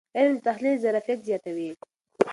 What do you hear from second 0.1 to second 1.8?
علم د تحلیل ظرفیت زیاتوي.